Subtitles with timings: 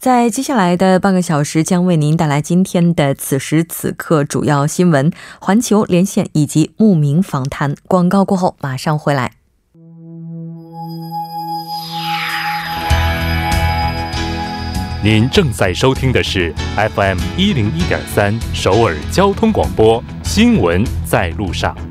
[0.00, 7.74] 在接下来的半个小时将为您带来今天的此时此刻主要新闻、环球连线以及牧民访谈。
[7.86, 9.32] 广告过后马上回来。
[15.04, 16.50] 您正在收听的是
[16.94, 21.89] FM 一零一点三首尔交通广播新闻在路上。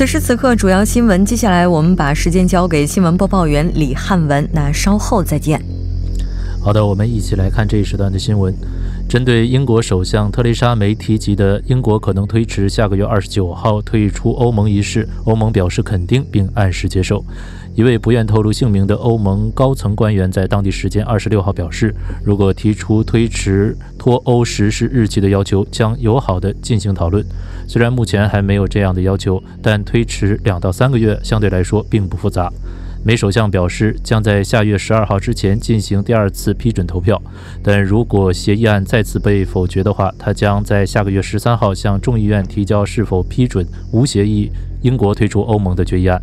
[0.00, 1.26] 此时此刻，主要新闻。
[1.26, 4.48] 接下来，我们把时间交给新闻播报员李汉文。
[4.50, 5.62] 那稍后再见。
[6.58, 8.50] 好的，我们一起来看这一时段的新闻。
[9.10, 17.24] 针对英国首相特蕾莎梅提及的英国可能推迟下个月二十九号退出欧盟一事，欧盟表示肯定并按时接受。
[17.74, 27.26] 一位不愿透露姓名的欧盟高层官员在当地时间二十六号表示，如果提出推迟脱欧实施日期的要求，将友好的进行讨论。
[27.66, 32.48] 虽然目前还没有这样的要求，但推迟两到三个月相对来说并不复杂。
[33.02, 37.20] 梅首相表示，将在下月十二号之前进行第二次批准投票，
[37.62, 44.50] 但如果协议案再次被否决的话，他将在下个月十三号向众议院提交是否批准无协议
[44.82, 46.20] 英国退出欧盟的决议案。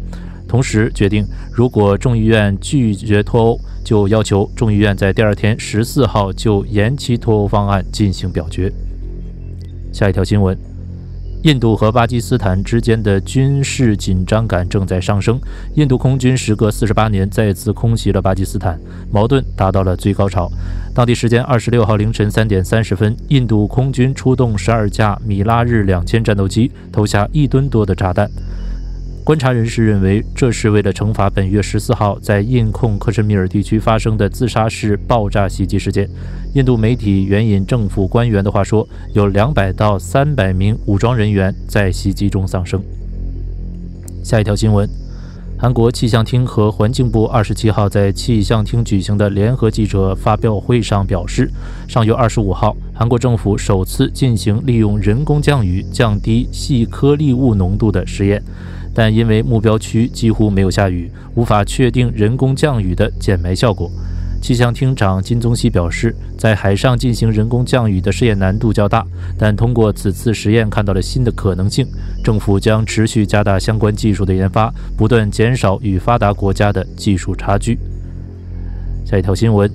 [0.48, 8.72] 同时决定，如果众议院拒绝脱欧，就要求众议院在第二天十四号就延期脱欧方案进行表决。
[9.92, 10.77] 下一条新闻。
[11.44, 15.40] 印度和巴基斯坦之间的军事紧张感正在上升。
[15.76, 18.78] 印度空军时隔四十八年再次空袭了巴基斯坦，
[19.12, 20.52] 矛盾达到了最高潮。
[20.96, 28.30] 当地时间二十六号凌晨三点三十分，印度空军出动十二架米拉日两千战斗机，投下一吨多的炸弹。
[29.28, 36.10] 观察人士认为，这是为了惩罚本月十四号在印控克什米尔地区发生的自杀式爆炸袭击事件。
[36.54, 42.82] 印度媒体援引政府官员的话说，有两百到三百名武装人员在袭击中丧生。
[44.24, 44.90] 下一条新闻：
[45.60, 51.52] 韩国气象厅和环境部二十七号在气象厅举行的联合记者发表会上表示，
[51.86, 58.42] 上月二十五号，韩国政府首次进行利用人工降雨降低细颗粒物浓度的实验。
[58.98, 63.92] 但因为目标区几乎没有下雨，无法确定人工降雨的减霾效果。
[64.42, 69.06] 气象厅长金宗熙表示，在海上进行人工降雨的试验难度较大，
[69.38, 71.86] 但通过此次实验看到了新的可能性。
[72.24, 77.78] 政府将持续加大相关技术的研发，不断减少与发达国家的技术差距。
[79.06, 79.70] 下一条新闻：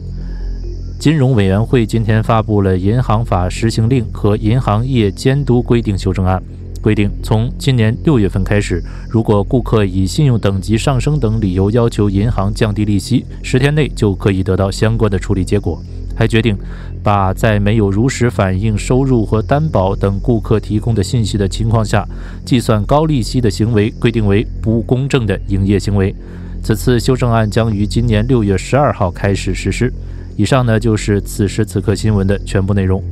[0.98, 6.42] 金融委员会今天发布了《银行法实行令》和《银行业监督规定》修正案。
[6.82, 15.80] 规定，从今年六月份开始，如果顾客以信用等级上升等理由要求银行降低利息，十天内就可以得到相关的处理结果。
[16.14, 16.58] 还决定，
[17.02, 22.06] 把在没有如实反映收入和担保等顾客提供的信息的情况下，
[22.44, 26.14] 计算高利息的行为规定为不公正的营业行为。
[26.62, 29.92] 此次修正案将于今年六月十二号开始实施。
[30.36, 33.02] 以上呢，就是此时此刻新闻的全部内容。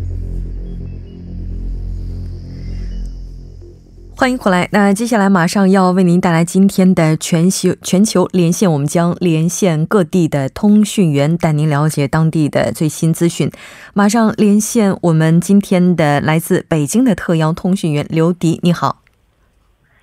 [4.21, 4.69] 欢迎回来。
[4.71, 13.51] 那接下来马上要为您带来今天的全球全球连线，我们将连线各地的通讯员，带您了解当地的最新资讯。
[13.95, 19.01] 马上连线我们今天的来自北京的特邀通讯员刘迪，你好。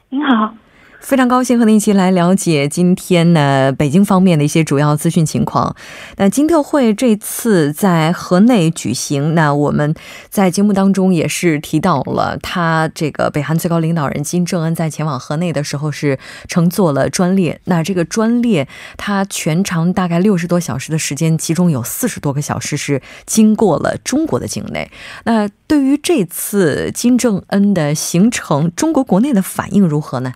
[0.10, 0.56] 您好。
[1.00, 5.76] 非常高兴和您一起来了解今天呢北京方面的一些主要资讯情况。
[6.18, 9.96] 那金特会这次在河内举行，那我们
[10.30, 17.62] 在节目当中也是提到了，他这个北韩最高领导人金正恩在前往河内的时候是乘坐了专列。
[17.66, 18.68] 那这个专列
[18.98, 24.92] 它全长大概六十多小时的时间，其中有四十多个小时是经过了中国的境内。
[25.24, 30.34] 那对于这次金正恩的行程，中国国内的反应如何呢？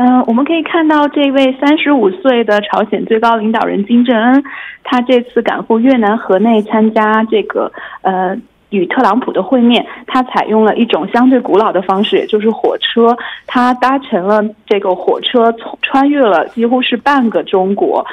[0.00, 4.44] 嗯，我们可以看到这位三十五岁的朝鲜最高领导人金正恩，
[4.84, 7.72] 他这次赶赴越南河内参加这个
[8.02, 8.36] 呃
[8.70, 13.16] 与特朗普的会面，他采用了一种相对古老的方式，也就是火车。
[13.48, 18.06] 他搭乘了这个火车，从穿越了几乎是半个中国，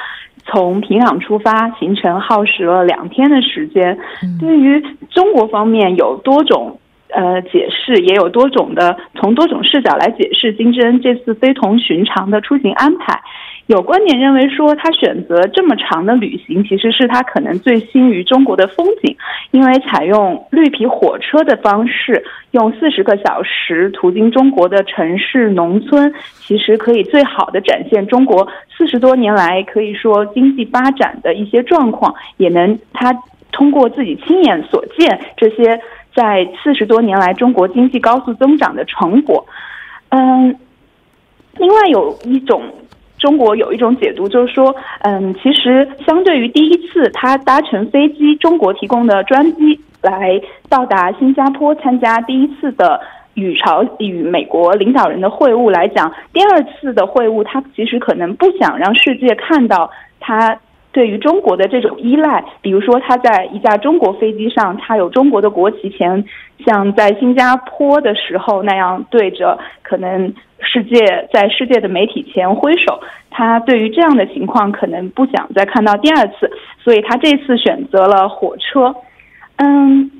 [0.44, 3.96] 从平壤出发，行程耗时了两天的时间。
[4.40, 13.20] 对于中国方面，有多种呃解释，也有多种的从多种视角来解释金正恩这次非同寻常的出行安排。
[13.66, 19.16] 有观点认为说，他选择这么长的旅行，其实是他可能最心于中国的风景，
[19.50, 33.12] 因为采用绿皮火车的方式，用四十个小时途经中国的城市、农村，其实可以最好的展现中国四十多年来可以说经济发展的一些状况，也能他
[33.50, 35.80] 通过自己亲眼所见这些
[36.16, 39.46] 在四十多年来中国经济高速增长的成果。
[40.08, 40.56] 嗯，
[41.58, 42.62] 另外有一种。
[43.18, 53.00] 中国有一种解读，就是说，嗯，其实相对于第一次他搭乘飞机，中国提供的专机来到达新加坡参加第一次的
[53.32, 59.90] 与朝与美国领导人的会晤来讲，第二次的会晤，他其实可能不想让世界看到
[60.20, 60.54] 他。
[60.96, 66.24] 对于中国的这种依赖，比如说他在一架中国飞机上，他有中国的国旗前，
[66.64, 72.98] 像在新加坡的时候那样对着可能世界在世界的媒体前挥手，
[73.30, 76.50] 他对于这样的情况可能不想再看到第二次，
[76.82, 78.94] 所以他这次选择了火车。
[79.56, 80.10] 嗯，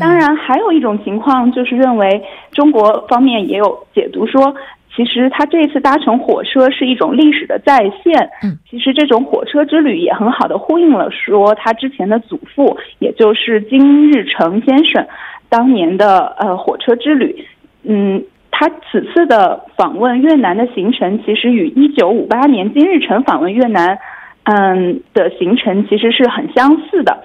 [0.00, 2.22] 当然还有一种情况就是认为
[2.52, 4.54] 中国方面也有解读说。
[4.98, 8.28] 其实他这次搭乘火车是一种历史的再现。
[8.42, 15.06] 嗯，其实这种火车之旅也很好的呼应了说他之前的祖父，也就是金日成先生
[15.48, 17.46] 当年的呃火车之旅。
[17.84, 23.96] 嗯，他此次的访问越南的行程，其实与一九五八年金日成访问越南，
[24.42, 27.22] 嗯的行程其实是很相似的。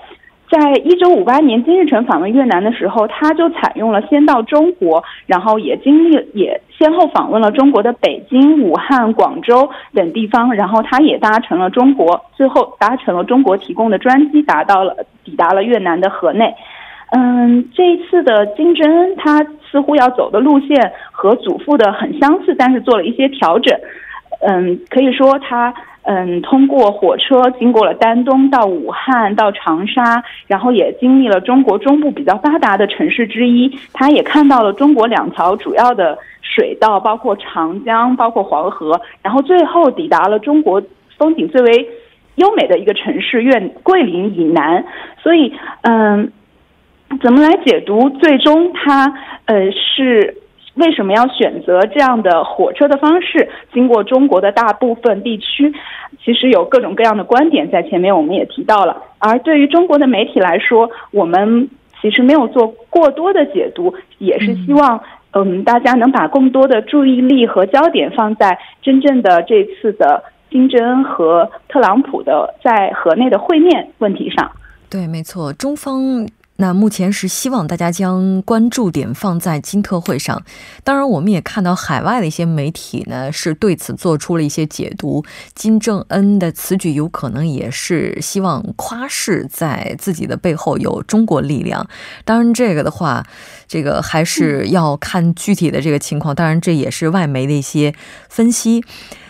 [0.51, 16.53] 在一九五八年金日成访问越南的时候，他就采用了先到中国，然后也经历也先后访问了中国的北京、武汉、广州等地方，然后他也搭乘了中国，最后搭乘了中国提供的专机，达到了抵达了越南的河内。
[17.15, 23.75] 嗯，这一次的金正恩他似乎要走的路线和祖父的很相似，但是做了一些调整。
[24.41, 25.73] 嗯，可以说他。
[26.05, 33.71] 嗯，通过火车经过了丹东到武汉到长沙，然后也经历了中国中部比较发达的城市之一。
[33.93, 40.81] 他也看到了中国两条主要的水道，包括长江，包括黄河，然后最后抵达了中国
[41.17, 41.87] 风景最为
[42.35, 44.83] 优美的一个城市——越桂林以南。
[45.21, 45.53] 所以，
[45.83, 46.31] 嗯，
[47.21, 48.09] 怎么来解读？
[48.09, 49.13] 最终他
[49.45, 50.37] 呃是。
[50.75, 55.71] 为什么要选择这样的火车的方式经过中国的大部分地区？
[56.23, 58.97] 其实有各种各样的观点，在前面我们也提到了。
[59.19, 61.69] 而对于中国的媒体来说，我们
[62.01, 64.99] 其实没有做过多的解读，也是希望
[65.31, 74.49] 嗯大家能把更多的注意力和焦点放在真正的这次的金正恩和特朗普的在河内的会面问题上。
[74.89, 76.25] 对，没错，中方。
[76.57, 80.43] 那目前是希望大家将关注点放在金特会上，
[80.83, 85.25] 当然我们也看到海外的一些媒体呢是对此做出了一些解读。
[85.55, 91.87] 金正恩的此举有可能也是希望夸示在自己的背后有中国力量。
[92.23, 93.25] 当然这个的话，
[93.67, 96.35] 这个还是要看具体的这个情况。
[96.35, 97.95] 当然这也是外媒的一些
[98.29, 98.85] 分析。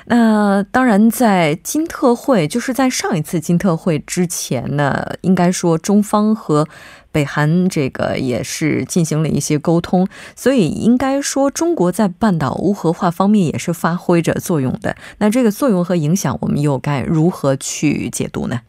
[0.08, 6.68] 那当然在金特会，就是在上一次金特会之前呢，应该说中方和。
[7.14, 14.96] 北韩这个也是进行了一些沟通，所以应该说中国在半岛无核化方面也是发挥着作用的。
[15.20, 18.62] 那这个作用和影响，我们又该如何去解读呢？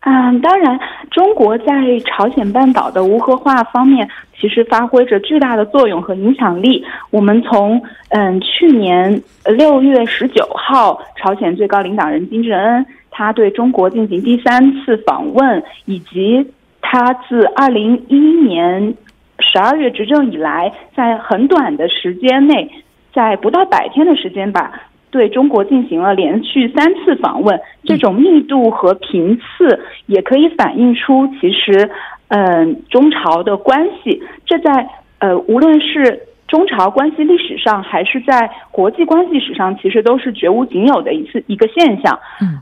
[0.00, 0.78] 嗯，当然，
[1.10, 1.64] 中国在
[2.04, 4.08] 朝鲜半岛的无核化方面
[4.38, 6.84] 其实发挥着巨大的作用和影响力。
[7.10, 16.46] 我们从嗯去年六月十九号，朝鲜最高领导人金正恩他对中国进行第三次访问，以及。
[16.88, 18.94] 他自二零一一年
[19.40, 22.70] 十二月执政以来，在很短的时间内，
[23.12, 24.70] 在不到百天的时间吧，
[25.10, 27.60] 对中国进行了连续三次访问。
[27.84, 31.90] 这种密度和频次，也可以反映出其实，
[32.28, 34.22] 嗯，中朝的关系。
[34.46, 34.88] 这在
[35.18, 42.16] 呃，无论是中朝关系历史上，还是在国际关系史上，其实都是绝无仅有的一次一个现象。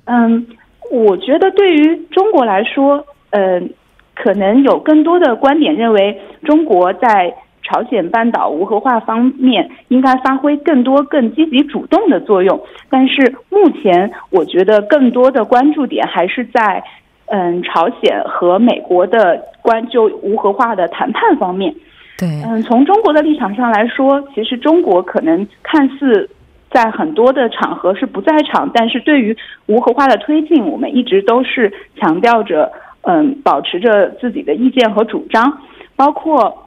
[0.06, 0.46] 嗯，
[0.90, 3.70] 我觉得对于中国来说，嗯。
[4.14, 12.60] 可能有更多的观点认为，中国在朝鲜半岛无核化方面应该发挥更多、更积极主动的作用。
[12.90, 16.82] 但是目前，我觉得更多的关注点还是在
[17.26, 21.74] 嗯，朝鲜和美国的关就无核化的谈判方面。
[22.18, 26.28] 对，嗯，从中国的立场上来说，其实中国可能看似
[26.70, 29.34] 在很多的场合是不在场，但是对于
[29.66, 32.70] 无核化的推进，我们一直都是强调着，
[33.06, 35.60] 嗯，保持着自己的意见和主张，
[35.96, 36.60] 包括。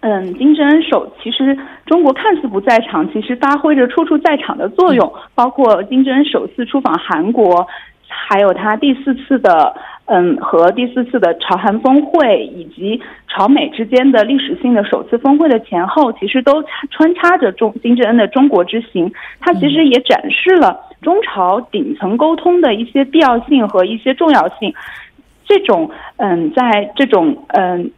[0.00, 5.12] 嗯，金正恩首其实中国看似不在场，其实发挥着处处在场的作用。
[5.34, 7.66] 包括金正恩首次出访韩国，
[8.06, 9.74] 还有他第四次的
[10.04, 16.62] 嗯和第四次的朝韩峰会，以及朝美之间的历史性的首次峰会的前后，其实都
[16.92, 19.12] 穿插着中金正恩的中国之行。
[19.40, 24.72] 他其实也展示了中朝顶层沟通的一些必要性和一些重要性。
[25.48, 27.90] 这种嗯，在这种嗯。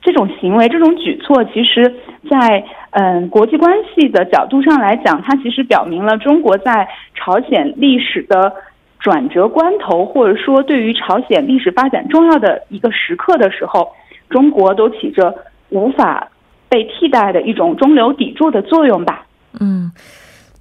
[0.00, 1.92] 这种行为、这种举措，其实，
[2.30, 8.52] 在嗯国际关系的角度上来讲，它其实表明了中国在朝鲜历史的
[9.00, 13.90] 转折关头，或者说对于朝鲜历史发展重要的一个时刻的时候，
[14.30, 15.34] 中国都起着
[15.70, 16.28] 无法
[16.68, 19.26] 被替代的一种中流砥柱的作用吧。
[19.60, 19.90] 嗯。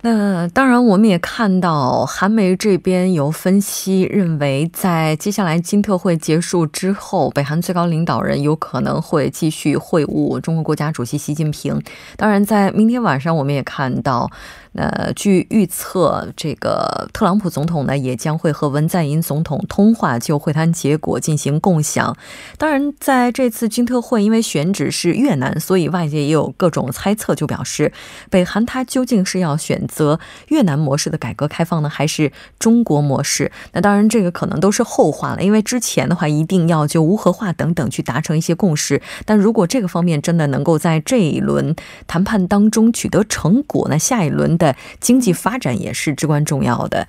[0.01, 11.81] 那当然，我们也看到韩媒这边有分析认为，在接下来金特会结束之后，北韩最高领导人有可能会继续会晤中国国家主席习近平。
[12.15, 14.29] 当然，在明天晚上，我们也看到。
[14.73, 22.15] 呃，据预测，这个特朗普总统呢也将会和文在寅总统通话，就会谈结果进行共享。
[22.59, 27.91] 当然，在这次金特会，因为选址是越南，所以外界也有各种猜测，就表示
[28.29, 33.51] 北韩它究竟是要选择越南模式的改革开放呢，还是中国模式？
[33.73, 39.01] 那当然，这个可能都是后话了，因为之前的话一定要就无核化等等去达成一些共识。
[39.25, 41.75] 但如果这个方面真的能够在这一轮
[42.05, 44.75] 谈判当中取得成果，那下一轮的。
[44.99, 47.07] 经济发展也是至关重要的。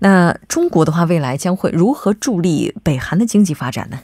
[0.00, 4.00] 那中国的话，未来将会如何助力北韩的经济发展呢？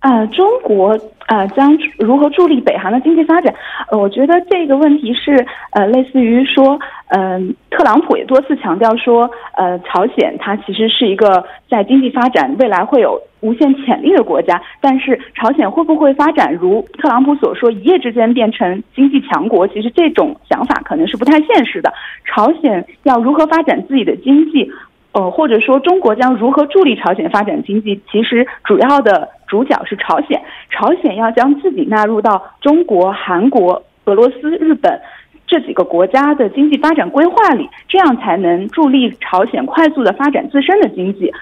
[0.00, 3.52] 呃，中国呃将如何助力北韩的经济发展？
[3.90, 13.20] 呃，我觉得这个问题是呃，类似于说，嗯，特朗普也多次强调说，呃，朝鲜它其实是一个在经济发展未来会有。
[13.42, 19.68] 无限潜力的国家，但是朝鲜会不会发展如特朗普所说，一夜之间变成经济强国？
[19.68, 21.92] 其实这种想法可能是不太现实的。
[22.24, 24.68] 朝鲜要如何发展自己的经济，
[25.16, 27.98] 呃，或者说中国将如何助力朝鲜发展经济？
[28.12, 30.38] 其实主要的主角是朝鲜。
[30.68, 35.00] 朝鲜要将自己纳入到中国、韩国、俄罗斯、日本
[35.46, 41.32] 这几个国家的经济发展规划里，这样才能助力朝鲜快速的发展自身的经济。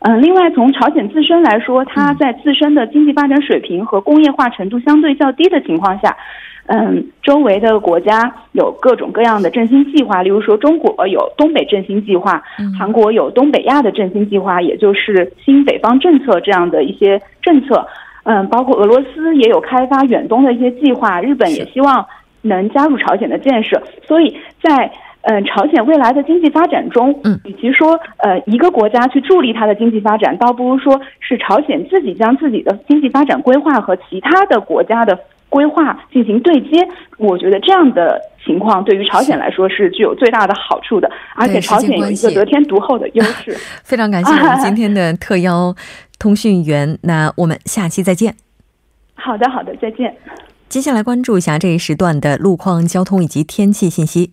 [0.00, 6.14] 嗯，另外从朝鲜自身来说，它在自身的经济发展水平和工业化程度相对较低的情况下，
[6.66, 12.42] 嗯，周围的国家有各种各样的振兴计划，例如说中国有东北振兴计划，
[12.78, 17.86] 韩国有东北亚的振兴计划，也就是新北方政策这样的一些政策，
[18.24, 22.06] 嗯，包括俄罗斯也有开发远东的一些计划，日本也希望
[22.42, 24.90] 能加入朝鲜的建设，所以在。
[25.24, 35.16] 嗯，朝鲜未来的经济发展中，嗯，与其说呃一个国家去助力它的经济发展，倒不如说是朝鲜自己将自己的经济发展规划和其他的国家的
[35.52, 36.88] 规划进行对接。
[37.18, 43.54] 我觉得这样的情况对于朝鲜来说是具有最大的好处的，而且朝鲜有一个得天独厚的优势。
[43.84, 45.76] 非常感谢我们今天的特邀
[46.18, 48.34] 通讯员，那我们下期再见。
[49.14, 50.16] 好的，好的，再见。
[50.68, 54.32] 接下来关注一下这一时段的路况、交通以及天气信息。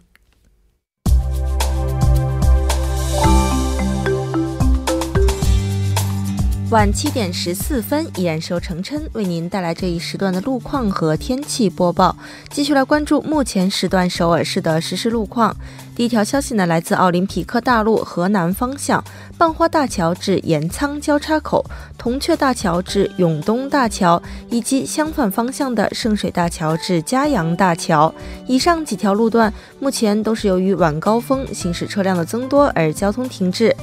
[6.71, 12.15] 晚七点十四分，依然是由程琛为您带来这一时段的路况和天气播报。
[12.51, 15.55] 继续来关注目前时段首尔市的实时路况。
[15.95, 19.03] 第一条消息呢，来自奥林匹克大路河南方向，
[19.35, 21.65] 半花大桥至盐仓交叉口、
[21.97, 24.21] 铜雀大桥至永东大桥，
[24.51, 28.13] 以及相反方向的圣水大桥至嘉阳大桥。
[28.45, 33.75] 以上几条路段目前都是由于晚高峰行驶车辆的增多而交通停滞。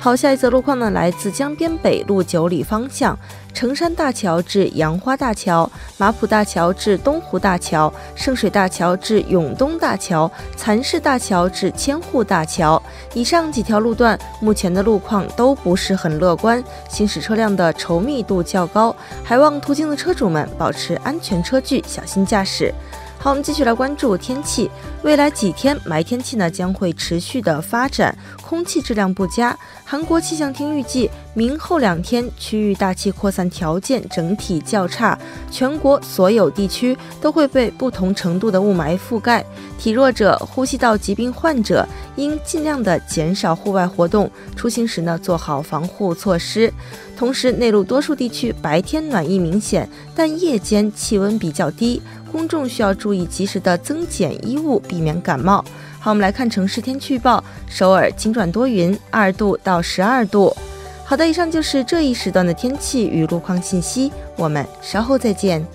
[0.00, 3.18] 好，下一则路况呢，来自江边北路九里方向，
[3.52, 12.80] 成山大桥至杨花大桥、马浦大桥至东湖大桥、圣水大桥至永东大桥、蚕市大桥至千户大桥。
[13.12, 22.72] 以上几条路段目前的路况都不是很乐观，行驶车辆的稠密度较高，还望途经的车主们保持安全车距，小心驾驶。
[23.20, 24.70] 好，我们继续来关注天气。
[25.02, 29.58] 未来几天霾天气呢将会持续的发展，空气质量不佳。
[29.84, 35.18] 韩国气象厅预计，明后两天区域大气扩散条件整体较差，
[35.50, 39.44] 全国所有地区都会被不同程度的雾霾覆盖。
[39.78, 46.72] 体弱者、呼吸道疾病患者应尽量的减少户外活动，出行时呢做好防护措施。
[47.18, 52.00] 同时，内陆多数地区白天暖意明显，但夜间气温比较低。
[52.30, 55.64] 公众需要注意及时的增减衣物，避免感冒。
[55.98, 60.56] 好，我们来看城市天气预报：首尔晴转多云，二度到十二度。
[61.04, 65.66] 好的，以上就是这一时段的天气与路况信息，我们稍后再见。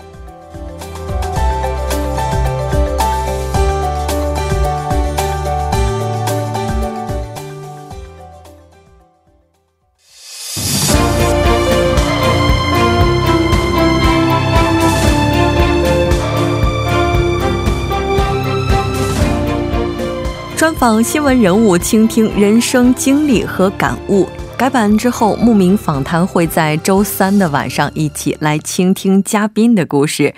[20.64, 24.26] 专访新闻人物，倾听人生经历和感悟。
[24.58, 30.34] 改版之后，牧民访谈会在周三的晚上一起来倾听嘉宾的故事。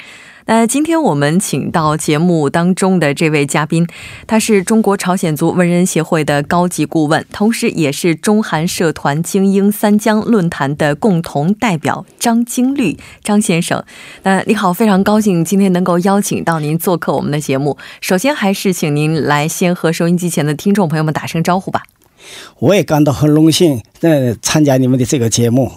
[0.47, 3.87] 那今天我们请到节目当中的这位嘉宾，
[4.27, 13.83] 他是中国朝鲜族文人协会的高级顾问，同时也是中韩社团精英三江论坛的共同代表张金律张先生。
[14.21, 17.75] 那你好，非常高兴今天能够邀请到您做客我们的节目。
[17.99, 21.81] 首先还是请您来先和收音机前的听众朋友们打声招呼吧。
[22.59, 25.71] 我也感到很荣幸，呃，参加你们的这个节目。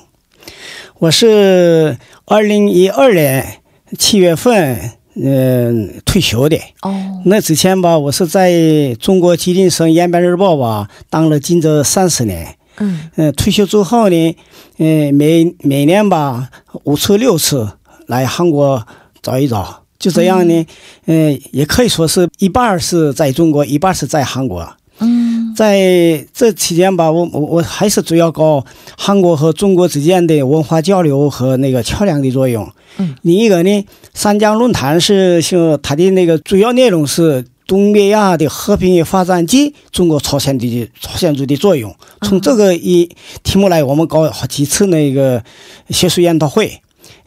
[0.99, 1.97] 我是
[2.27, 3.58] 二零一二年。
[3.97, 6.59] 七月份，嗯，退休的。
[6.83, 7.23] 哦。
[7.25, 12.57] 那之前吧，我是在中国吉林省延边日报吧当了近这三十年。
[12.79, 13.09] 嗯。
[13.17, 14.37] 嗯，退休之后呢，
[14.79, 16.51] 嗯，每每年吧
[16.85, 17.69] 五次六次
[18.07, 18.87] 来韩国
[19.23, 20.67] 找一找，就这样呢，
[21.07, 24.75] 嗯，也可以说是一半是在中国，一半是在韩国。
[25.01, 25.55] 嗯。
[25.57, 28.65] 在这期间吧，我我我还是主要搞
[28.97, 32.71] 韩国和中国之间的文化交流和那个桥梁的作用。
[32.99, 41.93] 嗯，另一个呢，三江论坛是像它的那个主要内容是东北亚的和平与发展及中国朝鲜的朝鲜族的作用。
[42.23, 43.11] 从这个一
[43.43, 45.43] 题目来，我们搞好几次那个
[45.91, 46.81] 学术研讨会。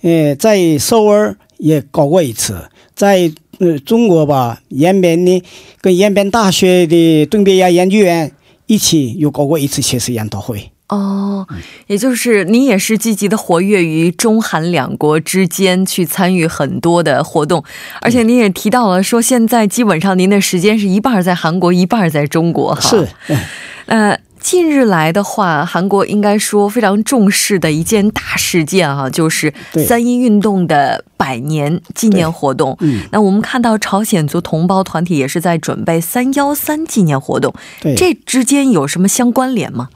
[0.04, 2.58] 呃，在首尔也搞过一次，
[2.96, 5.44] 在呃中国吧，延边呢，
[5.80, 8.32] 跟延边大学的东北亚研究院
[8.66, 10.72] 一起又搞过一次学术研讨会。
[10.90, 11.48] 哦，
[11.86, 17.64] 也就是您也是积极的活跃于中韩两国之间，去参与很多的活动，
[18.02, 22.74] 而且您也提到了说，现在基本上您的时间是一半在韩国，一半在中国。
[22.74, 23.08] 哈，是。
[23.86, 29.54] 呃，近日来的话，韩国应该说非常重视的一件大事件哈，就是
[29.88, 32.76] 三一运动的百年纪念活动。
[32.82, 37.54] 嗯，那我们看到朝鲜族同胞团体也是在准备三幺三纪念活动，
[37.96, 39.90] 这之间有什么相关联吗？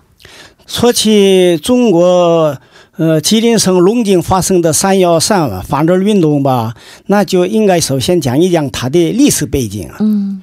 [0.68, 2.58] 说起中国，
[2.98, 6.74] 呃，吉林省龙井发生的“三幺三”反日运动吧，
[7.08, 9.98] 那就应该首先讲一讲它的历史背景啊。
[10.00, 10.42] 嗯，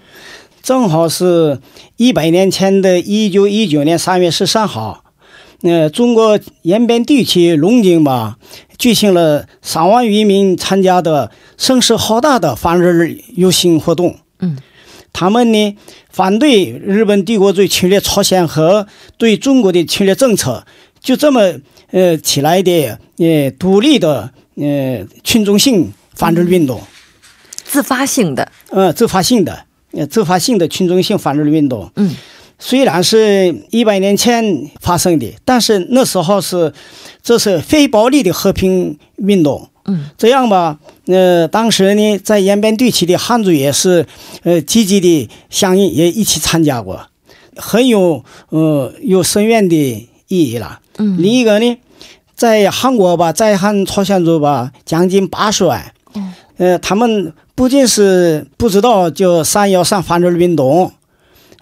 [0.62, 1.60] 正好是
[1.96, 5.04] 一百年前的一九一九年三月十三号，
[5.62, 8.38] 呃，中国延边地区龙井吧，
[8.78, 14.16] 举行了三万余名参加的声势浩大的反日游行活动。
[14.38, 14.56] 嗯。
[15.14, 15.76] 他们呢
[16.08, 18.86] 反对日本帝国主义侵略朝鲜和
[19.18, 20.64] 对中国的侵略政策，
[21.00, 21.52] 就这么
[21.90, 26.80] 呃起来的呃独立的呃群众性反日运动，
[27.62, 31.90] 自发性的，呃自发性的，呃自发性的群众性反日运动。
[31.96, 32.14] 嗯，
[32.58, 36.72] 虽然是一百年前发生的，但是那时候是
[37.22, 39.68] 这是非暴力的和平运动。
[39.84, 44.06] 嗯，这样吧，呃，当时呢，在延边地区的汉族也是，
[44.44, 47.08] 呃，积极的响应，也一起参加过，
[47.56, 49.74] 很有，呃，有深远的
[50.28, 50.78] 意义了。
[50.98, 51.76] 嗯，另一个呢，
[52.36, 55.92] 在韩国吧，在韩朝鲜族吧，将近八十万。
[56.56, 60.92] 呃，他们不仅是不知道就三幺三反制运动。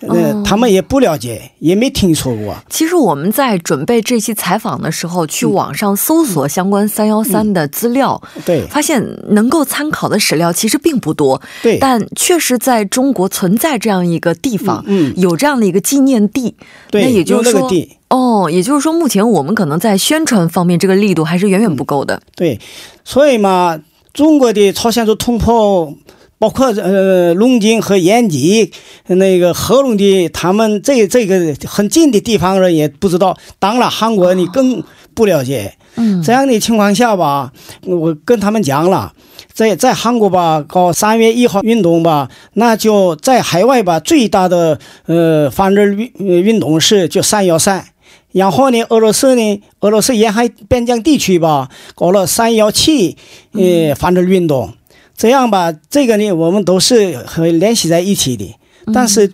[0.09, 2.57] 呃，他们也不了解，也没听说过。
[2.71, 11.43] 其实我们在准备这期采访的时候，去网上搜索相关三幺三的资料，对，发现能够参考的史料其实并不多。
[11.63, 16.57] 对，但确实在中国存在这样一个地方，嗯，有这样的一个纪念地。
[16.91, 17.71] 对，那也就是说，
[18.09, 22.23] 哦，也就是说，目前我们可能在宣传方面这个力度还是远远不够的。
[22.35, 22.59] 对，
[23.05, 23.79] 所以嘛，
[24.13, 25.95] 中国的朝鲜族同胞。
[26.41, 28.73] 包括呃龙井和延吉
[29.09, 33.37] 那个合龙的，他们这这个很近的地方人也不知道。
[33.59, 35.75] 当然，韩国你更不了解。
[35.97, 37.53] 嗯，这样的情况下吧，
[37.85, 39.13] 我跟他们讲了，
[39.53, 47.85] 在在韩国吧搞三月一号运动吧，那就在海外吧最大的呃反日运运动是就三幺三。
[48.33, 53.17] 然后呢，俄罗斯呢，俄罗斯沿海边疆地区吧搞了三幺七
[53.53, 54.75] 呃反日运动。
[55.17, 58.57] 这样吧，这个呢，我们都是和联系在一起的。
[58.95, 59.31] 但是，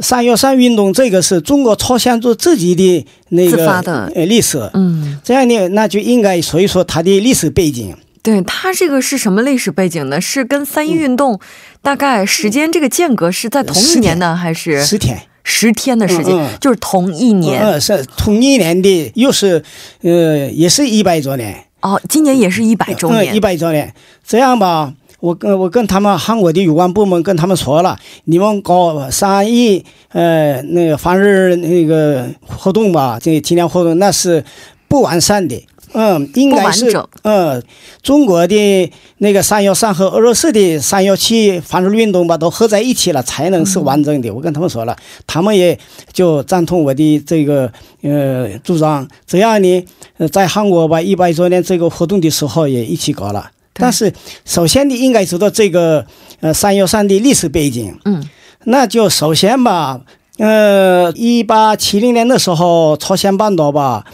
[0.00, 3.64] 三幺三运动这个是中国朝鲜族自己的那个
[4.12, 4.68] 呃历史。
[4.74, 7.94] 嗯，这样呢，那就应该说一说它的历史背景。
[8.22, 10.20] 对，它这个是什么历史背景呢？
[10.20, 11.38] 是跟三一运动
[11.80, 15.22] 大概时间这个间隔是在同一年呢，还是十天？
[15.52, 17.60] 十天的时间，就是同一年。
[17.60, 19.62] 嗯，是同一年的，又是
[20.02, 21.64] 呃，也是一百周年。
[21.82, 23.34] 哦，今年也是一百周年。
[23.34, 23.92] 一百周年，
[24.24, 24.94] 这样吧。
[25.18, 34.42] 我跟我跟他们韩国的有关部门跟他们说了，你们搞三亿呃那个反日那个活动吧，这纪念活动那是
[34.88, 37.62] 不完善的，嗯，应该是嗯，
[38.02, 44.30] 中国的那个三幺三和俄罗斯的三幺七反日运动吧，都合在一起了，才能是完整的。
[44.30, 45.78] 我跟他们说了，他们也
[46.12, 47.70] 就赞同我的这个
[48.02, 49.84] 呃主张，这样呢，
[50.32, 53.50] 在韩国吧一百周年这个活动的时候也一起搞了。
[53.72, 54.12] 但是，
[54.44, 56.04] 首先你应该知道这个
[56.40, 57.98] 呃三幺三的历史背景。
[58.04, 58.22] 嗯，
[58.64, 59.98] 那就首先吧，
[60.38, 64.04] 呃，一八七零年的时候，朝鲜半岛吧，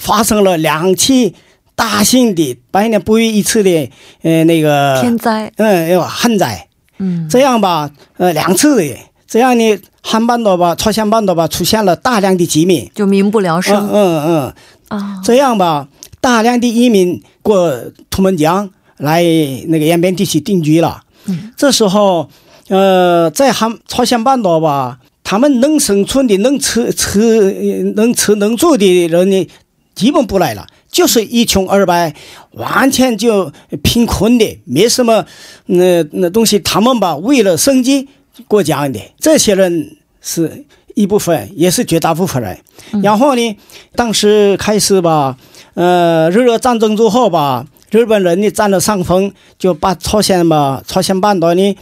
[0.00, 1.34] 发生了两起
[1.74, 3.90] 大型的、百年不遇一次的
[4.22, 6.68] 呃那个天灾，嗯，旱灾。
[6.98, 8.96] 嗯，这样吧，呃，两次的，
[9.28, 13.88] 这样呢，韩半岛吧，朝鲜半岛吧，出现了大量的饥民，就民不聊生。
[13.92, 14.54] 嗯嗯
[14.88, 15.88] 啊，这样吧。
[16.18, 17.70] 大量的移民过
[18.10, 19.22] 图们江来
[19.68, 21.02] 那个延边地区定居了。
[21.26, 22.30] 嗯，这时候，
[22.68, 29.48] 呃，在韩朝鲜半岛吧，他们能生存的、能吃吃、能吃能住的人呢，
[29.92, 32.14] 基本不来了，就是一穷二白，
[32.52, 33.50] 完全就
[33.82, 35.26] 贫困的，没什么
[35.66, 36.60] 那那东西。
[36.60, 38.06] 他们吧，为了生计
[38.46, 42.56] 过江的，这些人是一部分，也是绝大部分人。
[43.02, 43.56] 然后呢，
[43.96, 45.36] 当时开始吧。
[45.74, 51.76] 呃，日俄战争之后吧，日本人呢占了上风，就把朝鲜嘛，朝鲜半岛呢，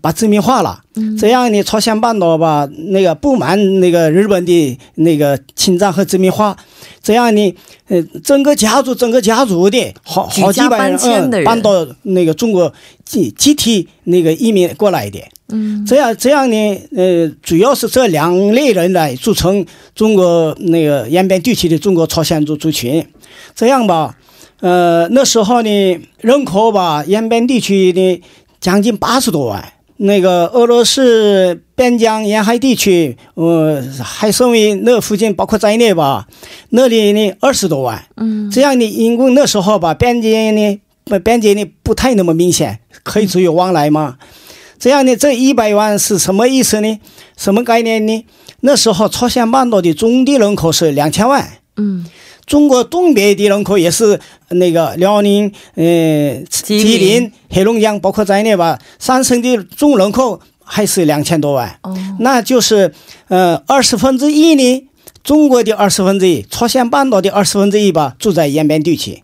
[0.00, 0.80] 把殖民化了。
[1.18, 6.56] 这样呢，朝鲜半岛吧，那个不满那个日本的那个侵占和殖民化，
[7.02, 7.54] 这样呢，
[7.88, 10.98] 呃，整个家族，整个家族的好好几百人，
[11.30, 12.72] 嗯，搬到那个中国
[13.04, 15.18] 集集体那个移民过来的。
[15.48, 23.06] 嗯，这样这样呢，呃，主要是这两类人来组成中国那个延边地区的中国朝鲜族族群。
[23.54, 24.14] 这样吧，
[24.62, 28.22] 呃，那时候呢，人口吧，延边地区的
[28.60, 29.72] 将近八十多万。
[29.96, 36.28] 那个俄罗斯边疆沿海地区，呃，还剩为那附近包括在内吧，
[36.70, 38.04] 那里呢二十多万。
[38.16, 40.80] 嗯，这样的，因为那时候吧，边界呢，
[41.24, 44.16] 边界呢不太那么明显，可以自由往来嘛。
[44.78, 47.00] 这样呢，这一百万是什么意思呢？
[47.36, 48.24] 什么概念呢？
[48.60, 51.48] 那时候朝鲜半岛的总的人口是两千万。
[51.76, 52.04] 嗯。
[52.44, 54.18] 中国东北的人口也是
[54.50, 61.78] 那个辽宁、呃吉林、黑龙江，包括在内吧，三省的总人口还是两千多万。
[61.82, 62.92] 哦，那就是
[63.28, 64.88] 呃二十分之一呢，
[65.22, 69.22] 中国的二十分之一，朝鲜半岛的二十分之一吧，住在延边地区，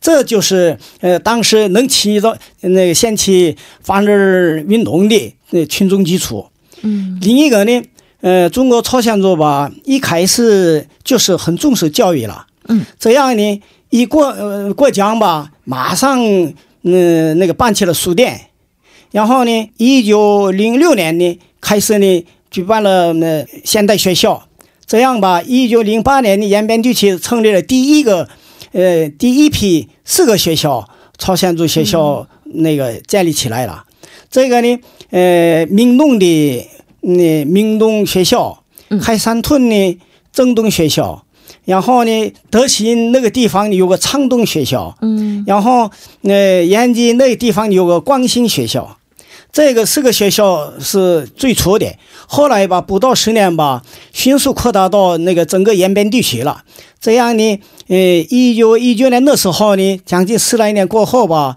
[0.00, 6.46] 这就是呃当时能起到那个掀起反日运动的那群众基础。
[6.82, 7.82] 嗯，另一个呢，
[8.26, 12.44] 呃，中国朝鲜族吧，一开始就是很重视教育了。
[12.66, 16.20] 嗯，这样呢，一过呃过江吧，马上
[16.82, 18.48] 嗯那个办起了书店，
[19.12, 24.48] 然后呢，一九零六年呢开始呢举办了那现代学校，
[24.84, 28.28] 这样吧，一九零八年呢延边地区成立了第一个
[28.72, 33.84] 呃第一批四个学校，朝鲜族学校那个建立起来了。
[34.28, 36.68] 这个呢，呃，明洞的
[37.06, 38.62] 那明洞学校，
[39.00, 39.98] 海山屯的
[40.32, 41.22] 正东学校。
[41.64, 45.90] 然后呢，德新那个地方有个昌东学校，嗯，然后
[46.22, 48.96] 呃延吉那个地方有个光兴学校，
[49.52, 51.86] 这个四个学校是最初的。
[52.28, 56.62] 后来吧，不到十年吧，迅速扩大到那个整个延边地区了。
[57.00, 57.96] 这样呢，呃，
[58.30, 61.56] 一九一九年的时候呢，将近十来年过后吧，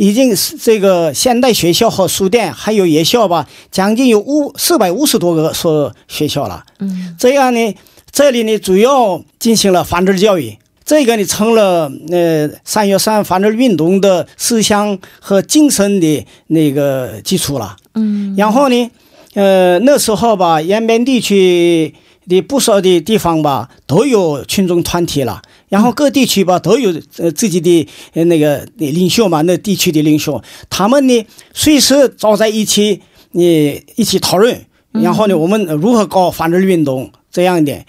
[0.00, 6.64] 已经是这个现代学校和书店还有夜校吧，将近有五四百五十多个所学校了。
[6.78, 7.74] 嗯，这样呢。
[8.10, 10.56] 这里呢，主要进行了反制教育。
[10.86, 17.76] 这个呢成了呃三月三反日运动的思想和精神的那个基础了。
[17.94, 18.90] 嗯，然后呢，
[19.34, 21.94] 呃那时候吧，延边地区
[22.30, 37.84] 的不少的地方吧都有群众团体了，然后各地区吧都有呃自己的呃那个领袖嘛，那地区的领袖，他们呢随时找在一起，你一起讨论，然后呢我们如何搞反日运动这样的，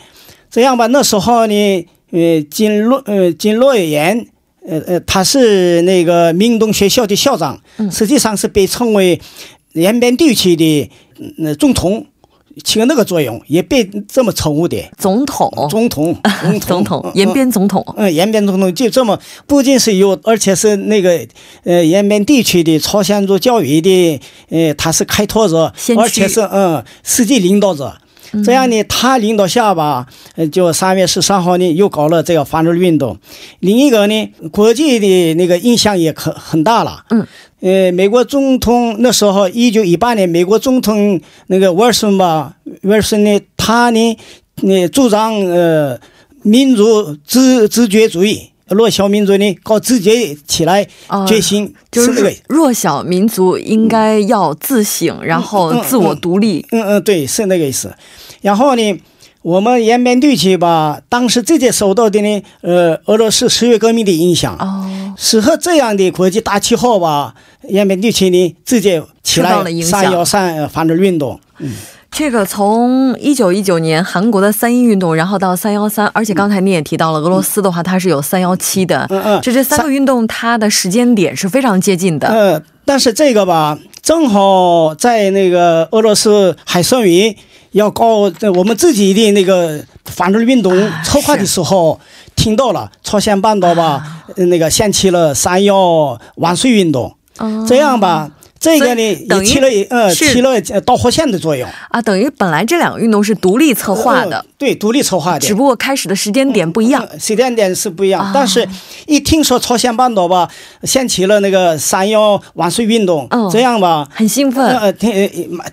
[0.49, 4.27] 这样吧那时候呢，呃金洛呃金洛言。
[4.63, 9.19] 呃呃，他是那个明洞学校的校长，实际上是被称为
[9.73, 10.87] 延边地区的
[11.43, 12.05] 呃总统，
[12.63, 14.77] 起个那个作用，也别这么称呼的。
[14.97, 17.85] 总统，总统， 总统，总统，延边总统。
[17.97, 21.25] 嗯，延边总统就这么，不仅是有，而且是那个
[21.63, 27.95] 呃延边地区的朝鲜族教育的，呃，他是开拓者，而且是嗯实际领导者。
[28.43, 33.17] 这样呢，他领导下吧，呃，就三月十三号呢，又搞了这个反日运动。
[33.59, 37.03] 另一个呢，国际的那个影响也很很大了。
[37.09, 37.27] 嗯，
[37.59, 44.17] 呃，美国总统那时候，一九一八年，美国总统那个威尔逊吧，威尔逊呢，他呢，
[44.63, 45.99] 呃，主张呃
[46.43, 48.50] 民族自自觉主义。
[48.71, 50.87] 弱小民族呢，搞自觉起来，
[51.27, 56.65] 决心就是那个弱小民族应该要自省，然后自我独立。
[56.71, 57.93] 嗯嗯，对，是那个意思。
[58.41, 59.01] 然后呢，
[59.41, 64.55] 我们延边地区吧，当时直接受到的呢，呃，俄罗斯十月革命的影响。
[64.57, 67.35] 哦，适合这样的国际大气候吧，
[67.67, 71.39] 延边地区呢，直接起来三幺三反日运动。
[71.59, 71.73] 嗯。
[72.11, 79.07] 这个从一九一九年韩国的三一运动，然后到三幺三，而且刚才你也提到了俄罗斯的话，它是有三幺七的。
[79.09, 82.27] 嗯嗯，这这三个运动它的时间点是非常接近的。
[82.27, 87.35] 呃，但是这个吧，正好在那个俄罗斯海参崴
[87.71, 91.99] 要搞我们自己的那个反日运动策划的时候，
[92.35, 97.15] 听到了朝鲜半岛吧，那个掀起了三幺万岁运动。
[97.65, 98.29] 这样吧。
[98.61, 101.67] 这个呢也起了呃起了导火线的作用。
[101.89, 108.65] 啊，等于本来这两个运动是独立策划的，对，独立策划的，只不过开始的时间点不一样，时间点是不一样，但是
[109.07, 110.47] 一听说朝鲜半岛吧
[110.83, 115.11] 掀起了那个三幺万岁运动，这样吧很兴奋，呃挺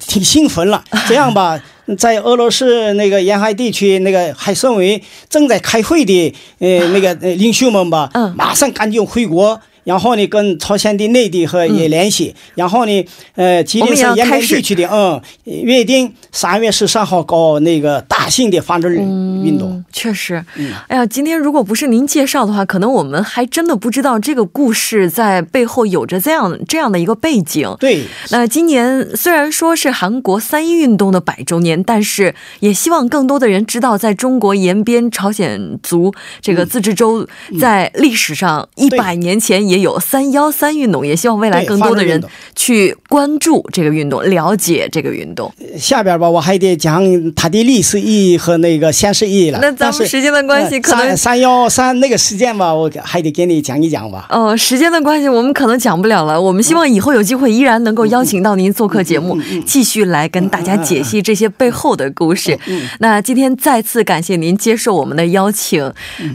[0.01, 1.61] 挺兴奋了， 这样吧
[1.99, 4.99] 在俄罗斯那个沿海地区那个海参崴
[5.29, 9.61] 正在开会的呃那个领袖们吧，马上赶紧回国。
[9.89, 12.35] 然后呢，跟朝鲜的内地和也联系。
[12.55, 13.05] 然后呢，
[13.37, 19.83] 呃，吉林省延边地区的，嗯，约定三月十三号搞那个大型的反日运动。
[19.91, 20.45] 确实，
[20.89, 27.75] 哎呀，今天如果不是您介绍的话，可能我们还真的不知道这个故事在背后有着这样这样的一个背景。
[27.81, 28.03] 对。
[28.31, 37.27] 那今年虽然说是韩国三一运动的百周年，但是也希望更多的人知道，在中国延边朝鲜族这个自治州，
[37.59, 39.78] 在历史上一百年前也。
[39.81, 42.23] 有三幺三运动，也希望未来更多的人
[42.55, 45.53] 去关注这个运动，了解这个运动。
[45.79, 47.03] 下边吧，我还得讲
[47.35, 49.59] 它的历史意义和那个现实意义了。
[49.63, 54.27] 那咱们时间的关系，可能三幺三那个事件吧，我还得给你讲一讲吧。
[54.31, 56.41] 哦，时间的关系，我们可能讲不了了。
[56.41, 62.59] 我们希望以后有机会，依然能够邀请到您做客节目，继续来跟大家解析这些背后的故事。
[63.01, 65.93] 那今天再次感谢您接受我们的邀请，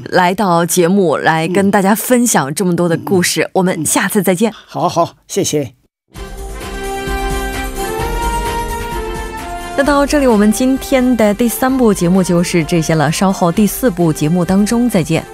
[0.10, 3.50] 来到节目来跟大家分享这么多的故事。
[3.54, 4.54] 我们下次再见。
[4.54, 5.74] 好好，谢谢。
[9.76, 13.12] 那到这里，我们今天的第三部节目就是这些了。
[13.12, 15.26] 稍后第四部节目当中再见。